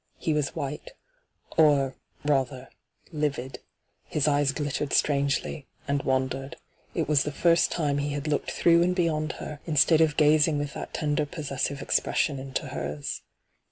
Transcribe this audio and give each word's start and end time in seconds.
He 0.17 0.33
was 0.33 0.55
white— 0.55 0.93
or, 1.57 1.93
rather, 2.25 2.69
livid. 3.11 3.59
His 4.05 4.27
eyes 4.27 4.51
glittered 4.51 4.93
strangely, 4.93 5.67
and 5.87 6.01
wandered. 6.01 6.55
It 6.95 7.07
was 7.07 7.21
the 7.21 7.31
first 7.31 7.69
hyGoogIc 7.73 7.73
ENTRAPPED 7.73 7.97
17 7.97 7.97
time 7.99 8.07
he 8.09 8.13
had 8.15 8.27
looked 8.27 8.49
through 8.49 8.81
and 8.81 8.95
beyond 8.95 9.31
her, 9.33 9.59
instead 9.67 10.01
of 10.01 10.17
gazing 10.17 10.57
with 10.57 10.73
that 10.73 10.95
tender 10.95 11.27
possessivs 11.27 11.83
expression 11.83 12.39
into 12.39 12.69
hers. 12.69 13.21